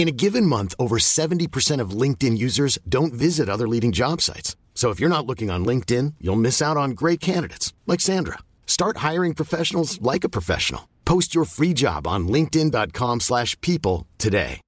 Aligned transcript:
In 0.00 0.08
a 0.08 0.12
given 0.12 0.46
month, 0.46 0.74
over 0.78 0.96
70% 0.96 1.78
of 1.78 1.90
LinkedIn 1.90 2.38
users 2.38 2.78
don't 2.88 3.12
visit 3.12 3.50
other 3.50 3.68
leading 3.68 3.92
job 3.92 4.22
sites. 4.22 4.56
So 4.72 4.88
if 4.88 4.98
you're 4.98 5.16
not 5.16 5.26
looking 5.26 5.50
on 5.50 5.66
LinkedIn, 5.66 6.14
you'll 6.22 6.40
miss 6.40 6.62
out 6.62 6.78
on 6.78 6.92
great 6.92 7.20
candidates 7.20 7.74
like 7.86 8.00
Sandra. 8.00 8.38
Start 8.66 8.96
hiring 9.08 9.34
professionals 9.34 10.00
like 10.00 10.24
a 10.24 10.30
professional. 10.30 10.88
Post 11.04 11.34
your 11.34 11.44
free 11.44 11.74
job 11.74 12.06
on 12.06 12.28
linkedin.com/people 12.28 14.06
today. 14.16 14.62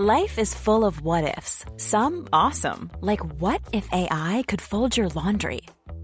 Life 0.00 0.38
is 0.38 0.54
full 0.54 0.84
of 0.84 1.00
what 1.02 1.36
ifs. 1.36 1.66
Some 1.76 2.28
awesome, 2.32 2.90
like 3.02 3.20
what 3.40 3.60
if 3.72 3.88
AI 3.92 4.44
could 4.46 4.62
fold 4.62 4.96
your 4.96 5.08
laundry? 5.08 5.62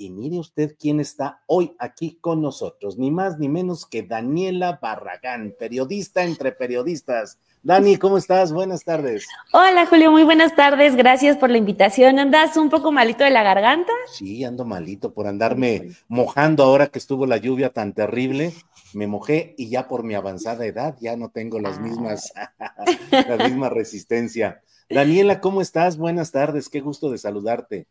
Y 0.00 0.08
mire 0.08 0.38
usted 0.38 0.76
quién 0.80 0.98
está 0.98 1.42
hoy 1.46 1.76
aquí 1.78 2.16
con 2.22 2.40
nosotros, 2.40 2.96
ni 2.96 3.10
más 3.10 3.38
ni 3.38 3.50
menos 3.50 3.84
que 3.84 4.02
Daniela 4.02 4.78
Barragán, 4.80 5.54
periodista 5.58 6.24
entre 6.24 6.52
periodistas. 6.52 7.38
Dani, 7.62 7.96
¿cómo 7.96 8.16
estás? 8.16 8.50
Buenas 8.50 8.82
tardes. 8.82 9.26
Hola, 9.52 9.84
Julio, 9.84 10.10
muy 10.10 10.24
buenas 10.24 10.56
tardes. 10.56 10.96
Gracias 10.96 11.36
por 11.36 11.50
la 11.50 11.58
invitación. 11.58 12.18
¿Andas 12.18 12.56
un 12.56 12.70
poco 12.70 12.92
malito 12.92 13.24
de 13.24 13.30
la 13.30 13.42
garganta? 13.42 13.92
Sí, 14.10 14.42
ando 14.42 14.64
malito 14.64 15.12
por 15.12 15.26
andarme 15.26 15.90
mojando 16.08 16.64
ahora 16.64 16.86
que 16.86 16.98
estuvo 16.98 17.26
la 17.26 17.36
lluvia 17.36 17.68
tan 17.68 17.92
terrible. 17.92 18.54
Me 18.94 19.06
mojé 19.06 19.54
y 19.58 19.68
ya 19.68 19.86
por 19.86 20.02
mi 20.02 20.14
avanzada 20.14 20.64
edad 20.64 20.96
ya 21.02 21.14
no 21.18 21.28
tengo 21.28 21.60
las 21.60 21.78
mismas, 21.78 22.32
la 23.10 23.36
misma 23.36 23.68
resistencia. 23.68 24.62
Daniela, 24.88 25.42
¿cómo 25.42 25.60
estás? 25.60 25.98
Buenas 25.98 26.32
tardes, 26.32 26.70
qué 26.70 26.80
gusto 26.80 27.10
de 27.10 27.18
saludarte. 27.18 27.86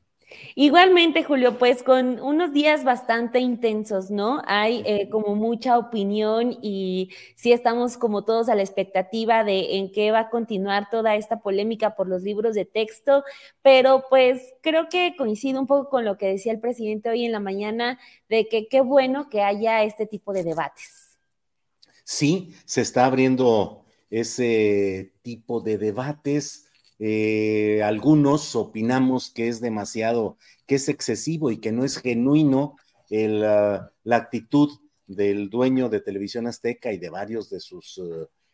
Igualmente, 0.53 1.23
Julio, 1.23 1.57
pues 1.57 1.81
con 1.81 2.19
unos 2.19 2.53
días 2.53 2.83
bastante 2.83 3.39
intensos, 3.39 4.11
¿no? 4.11 4.43
Hay 4.45 4.83
eh, 4.85 5.09
como 5.09 5.35
mucha 5.35 5.77
opinión 5.77 6.57
y 6.61 7.09
sí 7.35 7.51
estamos 7.51 7.97
como 7.97 8.23
todos 8.25 8.47
a 8.47 8.55
la 8.55 8.61
expectativa 8.61 9.43
de 9.43 9.77
en 9.77 9.91
qué 9.91 10.11
va 10.11 10.19
a 10.19 10.29
continuar 10.29 10.89
toda 10.91 11.15
esta 11.15 11.39
polémica 11.41 11.95
por 11.95 12.07
los 12.07 12.21
libros 12.21 12.53
de 12.53 12.65
texto, 12.65 13.23
pero 13.63 14.05
pues 14.07 14.53
creo 14.61 14.87
que 14.87 15.15
coincido 15.17 15.59
un 15.59 15.67
poco 15.67 15.89
con 15.89 16.05
lo 16.05 16.17
que 16.17 16.27
decía 16.27 16.51
el 16.51 16.59
presidente 16.59 17.09
hoy 17.09 17.25
en 17.25 17.31
la 17.31 17.39
mañana, 17.39 17.99
de 18.29 18.47
que 18.47 18.67
qué 18.67 18.81
bueno 18.81 19.29
que 19.29 19.41
haya 19.41 19.83
este 19.83 20.05
tipo 20.05 20.31
de 20.33 20.43
debates. 20.43 21.17
Sí, 22.03 22.53
se 22.65 22.81
está 22.81 23.05
abriendo 23.05 23.85
ese 24.11 25.13
tipo 25.21 25.61
de 25.61 25.77
debates 25.77 26.68
eh, 26.99 27.81
algunos 27.83 28.55
opinamos 28.55 29.31
que 29.31 29.47
es 29.47 29.61
demasiado, 29.61 30.37
que 30.67 30.75
es 30.75 30.89
excesivo 30.89 31.49
y 31.49 31.57
que 31.57 31.71
no 31.71 31.85
es 31.85 31.97
genuino 31.97 32.75
ah, 33.11 33.89
la 34.03 34.15
actitud 34.15 34.69
del 35.07 35.49
dueño 35.49 35.89
de 35.89 36.01
Televisión 36.01 36.45
Azteca 36.45 36.91
y 36.91 36.97
de 36.97 37.09
varios 37.09 37.49
de 37.49 37.59
sus 37.59 37.99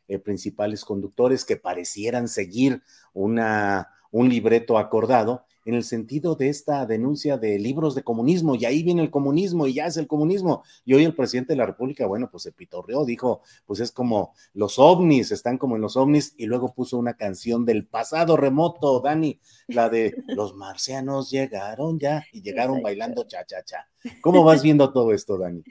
eh, 0.07 0.19
principales 0.19 0.85
conductores 0.85 1.43
que 1.43 1.57
parecieran 1.57 2.27
seguir 2.27 2.83
una, 3.13 3.89
un 4.11 4.29
libreto 4.29 4.77
acordado 4.77 5.45
en 5.65 5.73
el 5.73 5.83
sentido 5.83 6.35
de 6.35 6.49
esta 6.49 6.85
denuncia 6.85 7.37
de 7.37 7.57
libros 7.59 7.95
de 7.95 8.03
comunismo, 8.03 8.55
y 8.55 8.65
ahí 8.65 8.83
viene 8.83 9.01
el 9.01 9.09
comunismo, 9.09 9.67
y 9.67 9.73
ya 9.73 9.87
es 9.87 9.97
el 9.97 10.07
comunismo. 10.07 10.63
Y 10.85 10.93
hoy 10.93 11.03
el 11.03 11.15
presidente 11.15 11.53
de 11.53 11.57
la 11.57 11.65
República, 11.65 12.05
bueno, 12.05 12.29
pues 12.31 12.43
se 12.43 12.51
pitorreó, 12.51 13.03
dijo, 13.03 13.41
pues 13.65 13.79
es 13.79 13.91
como 13.91 14.33
los 14.53 14.77
ovnis, 14.77 15.31
están 15.31 15.57
como 15.57 15.75
en 15.75 15.81
los 15.81 15.97
ovnis, 15.97 16.35
y 16.37 16.45
luego 16.45 16.73
puso 16.73 16.97
una 16.97 17.15
canción 17.15 17.65
del 17.65 17.87
pasado 17.87 18.37
remoto, 18.37 18.99
Dani, 18.99 19.39
la 19.67 19.89
de 19.89 20.15
los 20.27 20.55
marcianos 20.55 21.31
llegaron 21.31 21.99
ya, 21.99 22.23
y 22.31 22.41
llegaron 22.41 22.81
bailando 22.81 23.23
cha, 23.25 23.43
cha, 23.45 23.63
cha. 23.63 23.89
¿Cómo 24.21 24.43
vas 24.43 24.61
viendo 24.61 24.93
todo 24.93 25.13
esto, 25.13 25.37
Dani? 25.37 25.63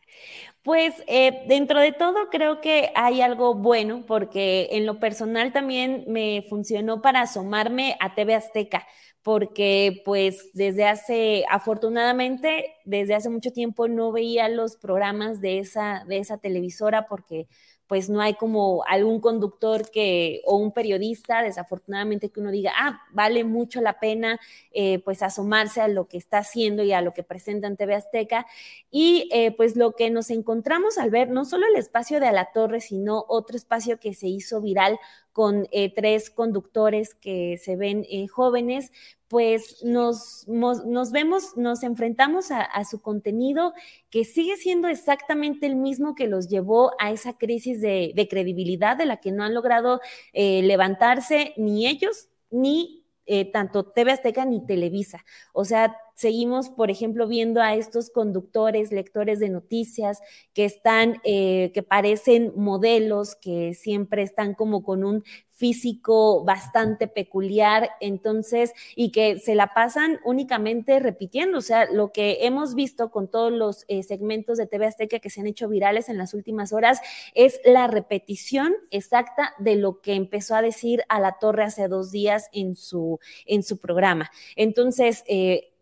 Pues 0.63 0.95
eh, 1.07 1.45
dentro 1.47 1.79
de 1.79 1.93
todo 1.93 2.31
creo 2.31 2.61
que 2.61 2.91
hay 2.97 3.21
algo 3.21 3.55
bueno 3.55 4.05
porque 4.07 4.69
en 4.73 4.87
lo 4.87 4.99
personal 4.99 5.53
también 5.53 6.05
me 6.09 6.45
funcionó 6.49 7.01
para 7.01 7.21
asomarme 7.21 7.97
a 8.01 8.15
TV 8.15 8.35
Azteca 8.35 8.87
porque 9.25 10.03
pues 10.05 10.51
desde 10.53 10.85
hace, 10.85 11.47
afortunadamente, 11.51 12.75
desde 12.85 13.15
hace 13.15 13.31
mucho 13.31 13.53
tiempo 13.53 13.89
no 13.89 14.13
veía 14.13 14.51
los 14.51 14.77
programas 14.77 15.41
de 15.41 15.61
esa, 15.61 16.05
de 16.07 16.19
esa 16.19 16.37
televisora 16.37 17.09
porque 17.09 17.49
pues 17.87 18.11
no 18.11 18.21
hay 18.21 18.35
como 18.35 18.85
algún 18.87 19.21
conductor 19.21 19.91
que 19.91 20.43
o 20.45 20.57
un 20.57 20.73
periodista, 20.73 21.43
desafortunadamente, 21.43 22.31
que 22.31 22.41
uno 22.41 22.51
diga, 22.51 22.73
ah, 22.79 23.01
vale 23.13 23.45
mucho 23.45 23.81
la 23.81 23.99
pena 23.99 24.41
eh, 24.73 25.01
pues 25.01 25.23
asomarse 25.23 25.81
a 25.81 25.89
lo 25.89 26.07
que 26.07 26.17
está 26.17 26.39
haciendo 26.39 26.83
y 26.83 26.93
a 26.93 27.03
lo 27.03 27.13
que 27.13 27.23
presenta 27.23 27.67
en 27.67 27.77
TV 27.77 27.95
Azteca. 27.95 28.47
Y 28.91 29.29
eh, 29.33 29.53
pues 29.53 29.77
lo 29.77 29.93
que 29.93 30.11
nos 30.11 30.31
encontramos 30.31 30.99
al 30.99 31.11
ver 31.11 31.31
no 31.31 31.45
solo 31.45 31.67
el 31.67 31.77
espacio 31.77 32.21
de 32.21 32.27
A 32.27 32.33
la 32.33 32.53
Torre, 32.53 32.81
sino 32.81 33.25
otro 33.29 33.57
espacio 33.57 33.99
que 34.01 34.15
se 34.15 34.29
hizo 34.29 34.61
viral 34.61 34.99
con 35.35 35.69
eh, 35.73 35.93
tres 35.93 36.31
conductores 36.31 37.15
que 37.15 37.59
se 37.59 37.77
ven 37.77 38.07
jóvenes, 38.29 38.93
pues 39.35 39.83
nos, 39.83 40.47
nos, 40.47 41.11
vemos, 41.11 41.57
nos 41.57 41.83
enfrentamos 41.83 42.53
a, 42.53 42.85
su 42.85 43.03
contenido 43.03 43.75
que 44.09 44.25
sigue 44.25 44.57
siendo 44.57 44.87
exactamente 44.87 45.67
el 45.67 45.75
mismo 45.75 46.15
que 46.15 46.29
los 46.29 46.49
llevó 46.49 46.93
a 47.01 47.11
esa 47.11 47.37
crisis 47.37 47.81
de, 47.81 48.29
credibilidad 48.31 48.97
de 48.97 49.07
la 49.07 49.17
que 49.17 49.33
no 49.33 49.43
han 49.43 49.53
logrado 49.53 50.01
eh, 50.33 50.63
levantarse 50.63 51.53
ni 51.57 51.89
ellos 51.89 52.29
ni 52.53 53.05
eh, 53.27 53.51
tanto 53.51 53.85
TV 53.87 54.13
Azteca 54.13 54.45
ni 54.45 54.65
Televisa. 54.65 55.25
O 55.53 55.65
sea, 55.65 55.97
seguimos, 56.15 56.71
por 56.71 56.91
ejemplo, 56.91 57.27
viendo 57.27 57.61
a 57.61 57.75
estos 57.75 58.11
conductores, 58.11 58.93
lectores 58.93 59.41
de 59.41 59.49
noticias 59.49 60.21
que 60.53 60.65
están, 60.65 61.21
eh, 61.25 61.71
que 61.75 61.83
parecen 61.83 62.53
modelos, 62.57 63.35
que 63.37 63.75
siempre 63.75 64.23
están 64.23 64.55
como 64.55 64.83
con 64.83 65.05
un 65.05 65.25
físico 65.51 66.45
bastante 66.45 67.07
peculiar, 67.07 67.91
entonces, 68.01 68.73
y 68.97 69.13
que 69.13 69.39
se 69.39 69.55
la 69.55 69.69
pasan 69.69 70.19
únicamente 70.25 70.99
repitiendo, 70.99 71.59
o 71.59 71.61
sea, 71.61 71.87
lo 71.91 72.13
que 72.13 72.39
hemos 72.43 72.75
visto 72.75 73.11
con 73.11 73.31
todos 73.31 73.53
los 73.53 73.85
eh, 73.89 74.03
segmentos 74.03 74.59
de 74.59 74.67
TV 74.67 74.87
Azteca 74.87 75.21
que 75.21 75.31
se 75.31 75.41
han 75.41 75.47
hecho 75.47 75.69
virales 75.69 76.09
en 76.09 76.19
las 76.19 76.35
últimas 76.35 76.73
horas 76.73 77.01
es 77.35 77.61
la 77.65 77.87
repetición 77.87 78.75
exacta 78.91 79.55
de 79.59 79.77
lo 79.77 80.01
que 80.01 80.15
empezó 80.15 80.57
a 80.57 80.63
decir 80.63 81.03
a 81.09 81.21
la 81.21 81.39
torre 81.39 81.65
hace 81.65 81.87
dos 81.87 82.11
días 82.11 82.49
en 82.53 82.75
su, 82.75 83.21
en 83.47 83.63
su 83.63 83.79
programa. 83.79 84.31
Entonces, 84.57 85.23
eh, 85.29 85.74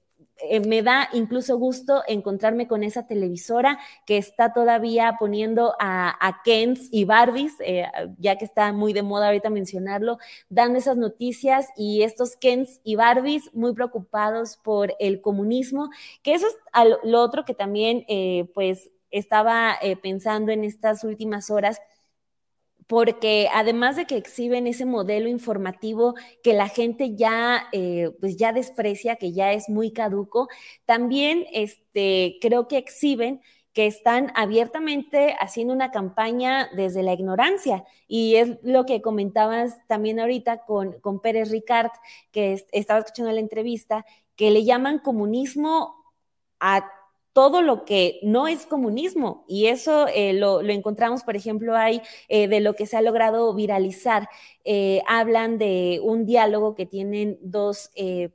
eh, 0.43 0.61
me 0.61 0.83
da 0.83 1.09
incluso 1.13 1.57
gusto 1.59 2.03
encontrarme 2.09 2.67
con 2.67 2.83
esa 2.83 3.07
televisora 3.07 3.79
que 4.07 4.17
está 4.19 4.53
todavía 4.53 5.17
poniendo 5.19 5.75
a, 5.79 6.41
Kens 6.45 6.89
y 6.91 7.05
Barbies, 7.05 7.55
eh, 7.61 7.87
ya 8.19 8.37
que 8.37 8.45
está 8.45 8.73
muy 8.73 8.93
de 8.93 9.03
moda 9.03 9.27
ahorita 9.27 9.51
mencionarlo, 9.51 10.19
dando 10.49 10.79
esas 10.79 10.97
noticias 10.97 11.69
y 11.77 12.03
estos 12.03 12.37
Kens 12.37 12.81
y 12.83 12.97
Barbies 12.97 13.55
muy 13.55 13.75
preocupados 13.75 14.57
por 14.57 14.95
el 14.99 15.21
comunismo, 15.21 15.91
que 16.23 16.35
eso 16.35 16.47
es 16.49 16.55
lo 17.05 17.21
otro 17.21 17.45
que 17.45 17.55
también 17.55 18.05
eh, 18.09 18.51
pues 18.55 18.91
estaba 19.11 19.79
pensando 20.03 20.53
en 20.53 20.65
estas 20.65 21.05
últimas 21.05 21.51
horas 21.51 21.81
porque 22.87 23.49
además 23.53 23.97
de 23.97 24.07
que 24.07 24.17
exhiben 24.17 24.67
ese 24.67 24.85
modelo 24.85 25.29
informativo 25.29 26.15
que 26.43 26.55
la 26.55 26.69
gente 26.69 27.15
ya, 27.17 27.69
eh, 27.73 28.11
pues 28.21 28.37
ya 28.37 28.53
desprecia, 28.53 29.17
que 29.17 29.33
ya 29.33 29.53
es 29.53 29.69
muy 29.69 29.93
caduco, 29.93 30.49
también 30.85 31.47
este, 31.53 32.39
creo 32.41 32.69
que 32.69 32.79
exhiben 32.79 33.41
que 33.73 33.87
están 33.87 34.33
abiertamente 34.35 35.35
haciendo 35.41 35.73
una 35.73 35.91
campaña 35.91 36.69
desde 36.75 37.03
la 37.03 37.15
ignorancia. 37.15 37.85
Y 38.07 38.37
es 38.37 38.59
lo 38.63 38.85
que 38.85 39.01
comentabas 39.01 39.79
también 39.89 40.21
ahorita 40.21 40.65
con, 40.65 41.01
con 41.01 41.21
Pérez 41.21 41.51
Ricard, 41.51 41.91
que 42.33 42.63
estaba 42.73 43.01
escuchando 43.01 43.33
la 43.33 43.41
entrevista, 43.41 44.05
que 44.37 44.51
le 44.51 44.65
llaman 44.65 44.99
comunismo 44.99 45.95
a 46.61 46.87
todo 47.33 47.63
lo 47.63 47.85
que 47.85 48.21
no 48.23 48.47
es 48.47 48.67
comunismo. 48.67 49.45
Y 49.49 49.67
eso 49.67 50.07
eh, 50.09 50.35
lo, 50.35 50.61
encontramos, 50.61 51.23
por 51.23 51.37
ejemplo, 51.37 51.77
hay 51.77 52.03
eh, 52.29 52.49
de 52.49 52.61
lo 52.61 52.75
que 52.75 52.87
se 52.87 52.97
ha 52.97 53.03
logrado 53.03 53.55
viralizar. 53.55 54.29
Eh, 54.65 55.03
hablan 55.09 55.59
de 55.59 56.01
un 56.03 56.27
diálogo 56.27 56.75
que 56.75 56.87
tienen 56.87 57.39
dos 57.41 57.91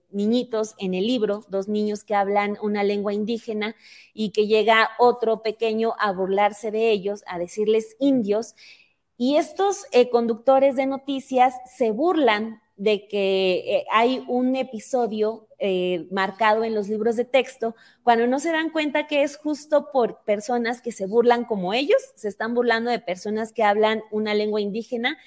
niñitos 0.10 0.74
en 0.80 0.94
el 0.94 1.06
libro, 1.06 1.46
dos 1.50 1.68
niños 1.68 2.04
que 2.04 2.16
hablan 2.16 2.58
una 2.62 2.84
lengua 2.84 3.14
indígena 3.14 3.76
y 4.14 4.32
que 4.32 4.48
llega 4.48 4.90
otro 5.00 5.42
pequeño 5.42 5.94
a 6.00 6.12
burlarse 6.12 6.72
de 6.72 6.92
ellos, 6.92 7.24
a 7.28 7.40
decirles 7.40 7.96
indios. 8.00 8.56
Y 9.18 9.38
estos 9.38 9.86
conductores 10.12 10.76
de 10.76 10.86
noticias 10.86 11.56
se 11.66 11.92
burlan 11.92 12.62
de 12.77 13.07
que 13.07 13.83
hay 13.91 14.24
un 14.27 14.56
episodio 14.56 15.47
eh, 15.59 16.07
marcado 16.12 16.63
en 16.63 16.75
los 16.75 16.88
libros 16.88 17.15
de 17.15 17.25
texto, 17.25 17.75
cuando 18.03 18.27
no 18.27 18.39
se 18.39 18.51
dan 18.51 18.69
cuenta 18.69 19.07
que 19.07 19.24
es 19.24 19.38
justo 19.38 19.89
por 19.91 20.24
personas 20.24 20.81
que 20.81 20.91
se 20.91 21.07
burlan 21.07 21.45
como 21.45 21.74
ellos, 21.74 21.97
se 22.15 22.27
están 22.27 22.53
burlando 22.53 22.91
de 22.91 23.00
personas 23.00 23.51
que 23.51 23.63
hablan 23.63 24.03
una 24.12 24.35
lengua 24.35 24.62
indígena, 24.62 25.18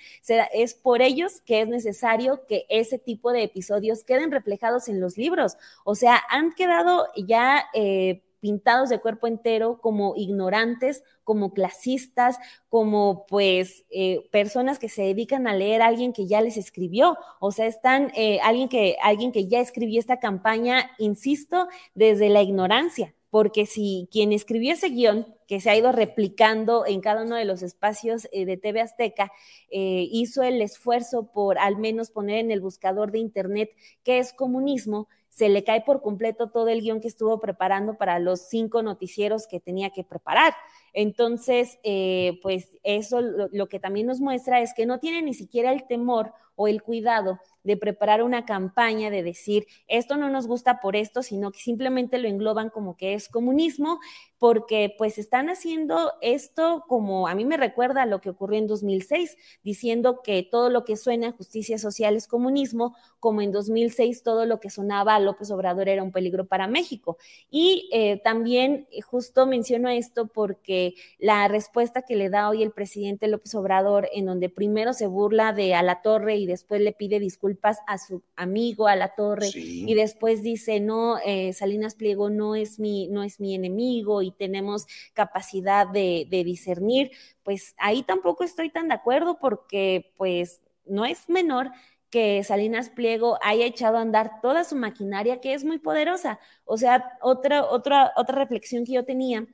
es 0.52 0.74
por 0.74 1.02
ellos 1.02 1.40
que 1.44 1.62
es 1.62 1.68
necesario 1.68 2.46
que 2.46 2.64
ese 2.68 2.98
tipo 2.98 3.32
de 3.32 3.42
episodios 3.42 4.04
queden 4.04 4.30
reflejados 4.30 4.88
en 4.88 5.00
los 5.00 5.18
libros. 5.18 5.56
O 5.84 5.96
sea, 5.96 6.22
han 6.30 6.52
quedado 6.52 7.08
ya... 7.16 7.64
Eh, 7.74 8.22
pintados 8.40 8.88
de 8.88 8.98
cuerpo 8.98 9.26
entero 9.26 9.80
como 9.80 10.14
ignorantes, 10.16 11.02
como 11.24 11.52
clasistas, 11.52 12.38
como 12.68 13.26
pues 13.26 13.84
eh, 13.90 14.28
personas 14.32 14.78
que 14.78 14.88
se 14.88 15.02
dedican 15.02 15.46
a 15.46 15.54
leer 15.54 15.82
a 15.82 15.86
alguien 15.86 16.12
que 16.12 16.26
ya 16.26 16.40
les 16.40 16.56
escribió. 16.56 17.16
O 17.38 17.52
sea, 17.52 17.66
están 17.66 18.10
eh, 18.16 18.40
alguien, 18.42 18.68
que, 18.68 18.96
alguien 19.02 19.30
que 19.30 19.46
ya 19.46 19.60
escribió 19.60 20.00
esta 20.00 20.18
campaña, 20.18 20.90
insisto, 20.98 21.68
desde 21.94 22.28
la 22.30 22.42
ignorancia. 22.42 23.14
Porque 23.30 23.64
si 23.64 24.08
quien 24.10 24.32
escribió 24.32 24.72
ese 24.72 24.88
guion, 24.88 25.24
que 25.46 25.60
se 25.60 25.70
ha 25.70 25.76
ido 25.76 25.92
replicando 25.92 26.84
en 26.84 27.00
cada 27.00 27.22
uno 27.22 27.36
de 27.36 27.44
los 27.44 27.62
espacios 27.62 28.28
eh, 28.32 28.44
de 28.44 28.56
TV 28.56 28.80
Azteca, 28.80 29.30
hizo 29.70 30.42
el 30.42 30.60
esfuerzo 30.62 31.30
por 31.32 31.58
al 31.58 31.76
menos 31.76 32.10
poner 32.10 32.38
en 32.38 32.50
el 32.50 32.60
buscador 32.60 33.12
de 33.12 33.20
Internet 33.20 33.70
qué 34.02 34.18
es 34.18 34.32
comunismo, 34.32 35.08
se 35.30 35.48
le 35.48 35.64
cae 35.64 35.80
por 35.80 36.02
completo 36.02 36.50
todo 36.50 36.68
el 36.68 36.82
guion 36.82 37.00
que 37.00 37.08
estuvo 37.08 37.40
preparando 37.40 37.94
para 37.94 38.18
los 38.18 38.40
cinco 38.48 38.82
noticieros 38.82 39.46
que 39.46 39.60
tenía 39.60 39.90
que 39.90 40.04
preparar. 40.04 40.52
Entonces, 40.92 41.78
eh, 41.84 42.40
pues 42.42 42.76
eso 42.82 43.20
lo, 43.20 43.68
que 43.68 43.78
también 43.78 44.06
nos 44.06 44.20
muestra 44.20 44.60
es 44.60 44.74
que 44.74 44.86
no 44.86 44.98
tiene 44.98 45.22
ni 45.22 45.32
siquiera 45.32 45.72
el 45.72 45.86
temor 45.86 46.32
o 46.60 46.68
el 46.68 46.82
cuidado 46.82 47.40
de 47.62 47.78
preparar 47.78 48.22
una 48.22 48.44
campaña 48.44 49.08
de 49.10 49.22
decir, 49.22 49.66
esto 49.86 50.16
no 50.18 50.28
nos 50.28 50.46
gusta 50.46 50.80
por 50.80 50.94
esto, 50.94 51.22
sino 51.22 51.52
que 51.52 51.60
simplemente 51.60 52.18
lo 52.18 52.28
engloban 52.28 52.68
como 52.68 52.96
que 52.96 53.14
es 53.14 53.28
comunismo, 53.28 53.98
porque 54.38 54.94
pues 54.96 55.18
están 55.18 55.50
haciendo 55.50 56.12
esto 56.22 56.84
como 56.88 57.28
a 57.28 57.34
mí 57.34 57.44
me 57.44 57.58
recuerda 57.58 58.02
a 58.02 58.06
lo 58.06 58.20
que 58.22 58.30
ocurrió 58.30 58.58
en 58.58 58.66
2006, 58.66 59.36
diciendo 59.62 60.20
que 60.22 60.42
todo 60.42 60.70
lo 60.70 60.84
que 60.84 60.96
suena 60.96 61.28
a 61.28 61.32
justicia 61.32 61.78
social 61.78 62.16
es 62.16 62.26
comunismo, 62.26 62.96
como 63.18 63.42
en 63.42 63.52
2006 63.52 64.22
todo 64.22 64.46
lo 64.46 64.58
que 64.58 64.70
sonaba 64.70 65.14
a 65.14 65.20
López 65.20 65.50
Obrador 65.50 65.90
era 65.90 66.02
un 66.02 66.10
peligro 66.10 66.46
para 66.46 66.66
México. 66.66 67.18
Y 67.50 67.90
eh, 67.92 68.20
también 68.24 68.88
eh, 68.90 69.02
justo 69.02 69.46
menciono 69.46 69.90
esto 69.90 70.26
porque 70.26 70.94
la 71.18 71.46
respuesta 71.48 72.02
que 72.02 72.16
le 72.16 72.30
da 72.30 72.48
hoy 72.48 72.62
el 72.62 72.72
presidente 72.72 73.28
López 73.28 73.54
Obrador, 73.54 74.08
en 74.14 74.24
donde 74.24 74.48
primero 74.48 74.94
se 74.94 75.06
burla 75.06 75.52
de 75.52 75.74
a 75.74 75.82
la 75.82 76.00
torre 76.00 76.36
y 76.36 76.46
después 76.50 76.80
le 76.80 76.92
pide 76.92 77.18
disculpas 77.18 77.78
a 77.86 77.96
su 77.98 78.22
amigo 78.36 78.86
a 78.86 78.96
la 78.96 79.14
torre 79.14 79.48
y 79.54 79.94
después 79.94 80.42
dice, 80.42 80.80
no, 80.80 81.18
eh, 81.24 81.52
Salinas 81.52 81.94
Pliego 81.94 82.28
no 82.28 82.54
es 82.54 82.78
mi, 82.78 83.08
no 83.08 83.22
es 83.22 83.40
mi 83.40 83.54
enemigo 83.54 84.22
y 84.22 84.30
tenemos 84.32 84.86
capacidad 85.14 85.86
de, 85.86 86.26
de 86.30 86.44
discernir, 86.44 87.10
pues 87.42 87.74
ahí 87.78 88.02
tampoco 88.02 88.44
estoy 88.44 88.70
tan 88.70 88.88
de 88.88 88.94
acuerdo 88.94 89.38
porque 89.40 90.12
pues 90.16 90.62
no 90.84 91.04
es 91.06 91.28
menor 91.28 91.70
que 92.10 92.42
Salinas 92.42 92.90
Pliego 92.90 93.38
haya 93.40 93.64
echado 93.64 93.96
a 93.96 94.02
andar 94.02 94.40
toda 94.42 94.64
su 94.64 94.74
maquinaria 94.76 95.40
que 95.40 95.54
es 95.54 95.64
muy 95.64 95.78
poderosa. 95.78 96.40
O 96.64 96.76
sea, 96.76 97.18
otra, 97.22 97.64
otra, 97.64 98.12
otra 98.16 98.34
reflexión 98.36 98.84
que 98.84 98.94
yo 98.94 99.04
tenía 99.04 99.46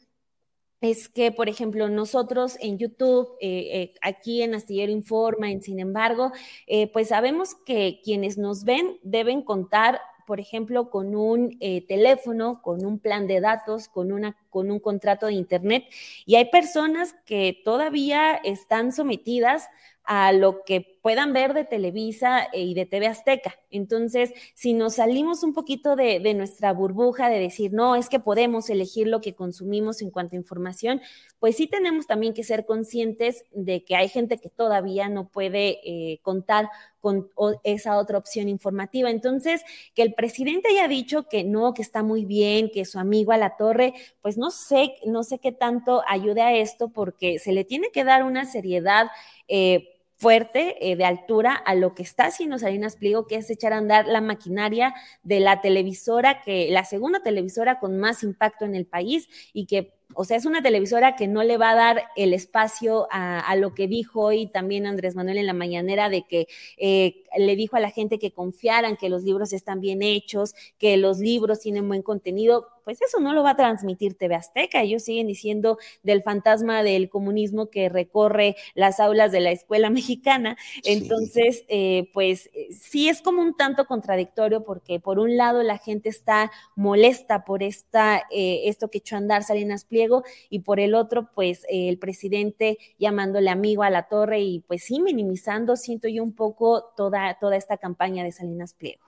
es 0.80 1.08
que, 1.08 1.32
por 1.32 1.48
ejemplo, 1.48 1.88
nosotros 1.88 2.56
en 2.60 2.78
YouTube, 2.78 3.28
eh, 3.40 3.68
eh, 3.72 3.94
aquí 4.02 4.42
en 4.42 4.54
Astillero 4.54 4.92
Informa, 4.92 5.50
en 5.50 5.62
Sin 5.62 5.80
embargo, 5.80 6.32
eh, 6.66 6.88
pues 6.92 7.08
sabemos 7.08 7.54
que 7.54 8.00
quienes 8.04 8.36
nos 8.36 8.64
ven 8.64 8.98
deben 9.02 9.42
contar, 9.42 10.00
por 10.26 10.40
ejemplo, 10.40 10.90
con 10.90 11.14
un 11.14 11.56
teléfono, 11.86 12.60
con 12.60 12.84
un 12.84 12.98
plan 12.98 13.28
de 13.28 13.40
datos, 13.40 13.86
con, 13.88 14.10
una, 14.10 14.36
con 14.50 14.72
un 14.72 14.80
contrato 14.80 15.26
de 15.26 15.34
Internet. 15.34 15.84
Y 16.24 16.34
hay 16.34 16.46
personas 16.46 17.14
que 17.24 17.62
todavía 17.64 18.34
están 18.34 18.92
sometidas 18.92 19.68
a 20.06 20.32
lo 20.32 20.62
que 20.64 20.98
puedan 21.02 21.32
ver 21.32 21.52
de 21.52 21.64
Televisa 21.64 22.48
y 22.52 22.74
de 22.74 22.86
TV 22.86 23.08
Azteca. 23.08 23.54
Entonces, 23.70 24.32
si 24.54 24.72
nos 24.72 24.94
salimos 24.94 25.42
un 25.42 25.52
poquito 25.52 25.94
de, 25.96 26.34
nuestra 26.34 26.72
burbuja 26.72 27.28
de 27.28 27.38
decir, 27.38 27.72
no, 27.72 27.96
es 27.96 28.08
que 28.08 28.20
podemos 28.20 28.70
elegir 28.70 29.08
lo 29.08 29.20
que 29.20 29.34
consumimos 29.34 30.00
en 30.02 30.10
cuanto 30.10 30.34
a 30.34 30.38
información, 30.38 31.00
pues 31.38 31.56
sí 31.56 31.66
tenemos 31.66 32.06
también 32.06 32.34
que 32.34 32.44
ser 32.44 32.66
conscientes 32.66 33.44
de 33.52 33.84
que 33.84 33.96
hay 33.96 34.08
gente 34.08 34.38
que 34.38 34.48
todavía 34.48 35.08
no 35.08 35.28
puede 35.28 35.80
eh, 35.84 36.18
contar 36.22 36.70
con 37.00 37.30
esa 37.62 37.98
otra 37.98 38.18
opción 38.18 38.48
informativa. 38.48 39.10
Entonces, 39.10 39.62
que 39.94 40.02
el 40.02 40.14
presidente 40.14 40.70
haya 40.70 40.88
dicho 40.88 41.28
que 41.28 41.44
no, 41.44 41.72
que 41.72 41.82
está 41.82 42.02
muy 42.02 42.24
bien, 42.24 42.70
que 42.70 42.84
su 42.84 42.98
amigo 42.98 43.30
a 43.30 43.38
la 43.38 43.56
torre, 43.56 43.94
pues 44.22 44.38
no 44.38 44.50
sé, 44.50 44.94
no 45.04 45.22
sé 45.22 45.38
qué 45.38 45.52
tanto 45.52 46.02
ayude 46.08 46.42
a 46.42 46.54
esto 46.56 46.88
porque 46.88 47.38
se 47.38 47.52
le 47.52 47.64
tiene 47.64 47.90
que 47.92 48.02
dar 48.02 48.24
una 48.24 48.44
seriedad. 48.44 49.06
Eh, 49.46 49.92
fuerte 50.16 50.76
eh, 50.80 50.96
de 50.96 51.04
altura 51.04 51.54
a 51.54 51.74
lo 51.74 51.94
que 51.94 52.02
está 52.02 52.26
haciendo 52.26 52.58
Salinas 52.58 52.96
Pliego, 52.96 53.26
que 53.26 53.36
es 53.36 53.50
echar 53.50 53.72
a 53.72 53.78
andar 53.78 54.06
la 54.06 54.20
maquinaria 54.20 54.94
de 55.22 55.40
la 55.40 55.60
televisora, 55.60 56.40
que 56.42 56.70
la 56.70 56.84
segunda 56.84 57.22
televisora 57.22 57.78
con 57.78 57.98
más 57.98 58.22
impacto 58.22 58.64
en 58.64 58.74
el 58.74 58.86
país 58.86 59.28
y 59.52 59.66
que 59.66 59.92
o 60.14 60.24
sea, 60.24 60.36
es 60.36 60.46
una 60.46 60.62
televisora 60.62 61.16
que 61.16 61.26
no 61.26 61.42
le 61.42 61.58
va 61.58 61.70
a 61.70 61.74
dar 61.74 62.04
el 62.14 62.32
espacio 62.32 63.08
a, 63.10 63.54
lo 63.56 63.74
que 63.74 63.88
dijo 63.88 64.20
hoy 64.20 64.46
también 64.46 64.86
Andrés 64.86 65.16
Manuel 65.16 65.38
en 65.38 65.46
la 65.46 65.52
mañanera 65.52 66.08
de 66.08 66.22
que 66.22 66.46
eh, 66.76 67.24
le 67.36 67.56
dijo 67.56 67.76
a 67.76 67.80
la 67.80 67.90
gente 67.90 68.18
que 68.18 68.32
confiaran, 68.32 68.96
que 68.96 69.08
los 69.08 69.22
libros 69.22 69.52
están 69.52 69.80
bien 69.80 70.02
hechos, 70.02 70.54
que 70.78 70.96
los 70.96 71.18
libros 71.18 71.60
tienen 71.60 71.88
buen 71.88 72.02
contenido, 72.02 72.68
pues 72.86 73.02
eso 73.02 73.18
no 73.18 73.32
lo 73.32 73.42
va 73.42 73.50
a 73.50 73.56
transmitir 73.56 74.14
TV 74.14 74.36
Azteca. 74.36 74.80
Ellos 74.80 75.02
siguen 75.02 75.26
diciendo 75.26 75.76
del 76.04 76.22
fantasma 76.22 76.84
del 76.84 77.08
comunismo 77.08 77.68
que 77.68 77.88
recorre 77.88 78.54
las 78.74 79.00
aulas 79.00 79.32
de 79.32 79.40
la 79.40 79.50
escuela 79.50 79.90
mexicana. 79.90 80.56
Entonces, 80.84 81.64
eh, 81.66 82.08
pues 82.14 82.48
eh, 82.54 82.68
sí 82.70 83.08
es 83.08 83.22
como 83.22 83.42
un 83.42 83.56
tanto 83.56 83.86
contradictorio 83.86 84.62
porque 84.62 85.00
por 85.00 85.18
un 85.18 85.36
lado 85.36 85.64
la 85.64 85.78
gente 85.78 86.08
está 86.08 86.52
molesta 86.76 87.44
por 87.44 87.64
esta, 87.64 88.22
eh, 88.30 88.62
esto 88.66 88.88
que 88.88 88.98
echó 88.98 89.16
a 89.16 89.18
andar 89.18 89.42
Salinas 89.42 89.84
Pliego 89.84 90.22
y 90.48 90.60
por 90.60 90.78
el 90.78 90.94
otro, 90.94 91.30
pues 91.34 91.66
el 91.68 91.98
presidente 91.98 92.78
llamándole 93.00 93.50
amigo 93.50 93.82
a 93.82 93.90
la 93.90 94.04
torre 94.04 94.42
y 94.42 94.60
pues 94.60 94.84
sí 94.84 95.00
minimizando, 95.00 95.74
siento 95.74 96.06
yo 96.06 96.22
un 96.22 96.36
poco 96.36 96.92
toda, 96.96 97.25
toda 97.34 97.56
esta 97.56 97.76
campaña 97.76 98.24
de 98.24 98.32
Salinas 98.32 98.74
Pliego. 98.74 99.04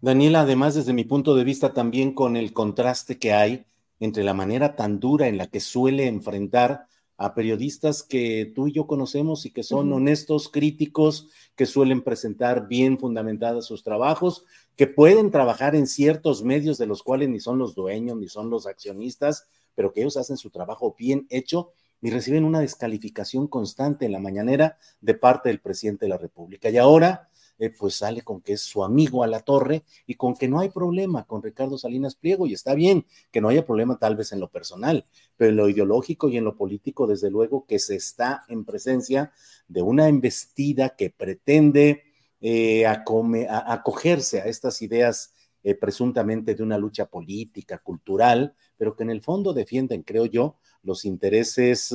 Daniela, 0.00 0.40
además, 0.42 0.74
desde 0.74 0.92
mi 0.92 1.04
punto 1.04 1.34
de 1.34 1.44
vista, 1.44 1.72
también 1.72 2.12
con 2.12 2.36
el 2.36 2.52
contraste 2.52 3.18
que 3.18 3.32
hay 3.32 3.66
entre 4.00 4.24
la 4.24 4.34
manera 4.34 4.76
tan 4.76 4.98
dura 4.98 5.28
en 5.28 5.36
la 5.36 5.46
que 5.46 5.60
suele 5.60 6.06
enfrentar 6.06 6.86
a 7.18 7.34
periodistas 7.34 8.02
que 8.02 8.50
tú 8.54 8.68
y 8.68 8.72
yo 8.72 8.86
conocemos 8.86 9.44
y 9.44 9.50
que 9.50 9.62
son 9.62 9.92
honestos, 9.92 10.48
críticos, 10.48 11.28
que 11.54 11.66
suelen 11.66 12.00
presentar 12.00 12.66
bien 12.66 12.98
fundamentados 12.98 13.66
sus 13.66 13.84
trabajos, 13.84 14.46
que 14.74 14.86
pueden 14.86 15.30
trabajar 15.30 15.76
en 15.76 15.86
ciertos 15.86 16.42
medios 16.42 16.78
de 16.78 16.86
los 16.86 17.02
cuales 17.02 17.28
ni 17.28 17.38
son 17.38 17.58
los 17.58 17.74
dueños, 17.74 18.16
ni 18.16 18.28
son 18.28 18.48
los 18.48 18.66
accionistas, 18.66 19.46
pero 19.74 19.92
que 19.92 20.00
ellos 20.00 20.16
hacen 20.16 20.38
su 20.38 20.48
trabajo 20.48 20.96
bien 20.98 21.26
hecho 21.28 21.72
y 22.00 22.10
reciben 22.10 22.44
una 22.44 22.60
descalificación 22.60 23.46
constante 23.48 24.06
en 24.06 24.12
la 24.12 24.18
mañanera 24.18 24.78
de 25.02 25.12
parte 25.12 25.50
del 25.50 25.60
presidente 25.60 26.06
de 26.06 26.10
la 26.10 26.16
República. 26.16 26.70
Y 26.70 26.78
ahora 26.78 27.28
eh, 27.60 27.68
pues 27.68 27.96
sale 27.96 28.22
con 28.22 28.40
que 28.40 28.54
es 28.54 28.62
su 28.62 28.82
amigo 28.82 29.22
a 29.22 29.26
la 29.26 29.40
torre 29.40 29.84
y 30.06 30.14
con 30.14 30.34
que 30.34 30.48
no 30.48 30.60
hay 30.60 30.70
problema 30.70 31.26
con 31.26 31.42
Ricardo 31.42 31.76
Salinas 31.76 32.14
Pliego 32.14 32.46
y 32.46 32.54
está 32.54 32.74
bien 32.74 33.04
que 33.30 33.42
no 33.42 33.50
haya 33.50 33.66
problema 33.66 33.98
tal 33.98 34.16
vez 34.16 34.32
en 34.32 34.40
lo 34.40 34.48
personal, 34.48 35.04
pero 35.36 35.50
en 35.50 35.56
lo 35.56 35.68
ideológico 35.68 36.30
y 36.30 36.38
en 36.38 36.44
lo 36.44 36.56
político, 36.56 37.06
desde 37.06 37.28
luego 37.28 37.66
que 37.66 37.78
se 37.78 37.96
está 37.96 38.44
en 38.48 38.64
presencia 38.64 39.32
de 39.68 39.82
una 39.82 40.08
embestida 40.08 40.96
que 40.96 41.10
pretende 41.10 42.04
eh, 42.40 42.86
acogerse 42.86 44.40
a 44.40 44.46
estas 44.46 44.80
ideas 44.80 45.34
eh, 45.62 45.74
presuntamente 45.74 46.54
de 46.54 46.62
una 46.62 46.78
lucha 46.78 47.10
política, 47.10 47.76
cultural, 47.76 48.54
pero 48.78 48.96
que 48.96 49.02
en 49.02 49.10
el 49.10 49.20
fondo 49.20 49.52
defienden, 49.52 50.02
creo 50.02 50.24
yo, 50.24 50.56
los 50.82 51.04
intereses 51.04 51.94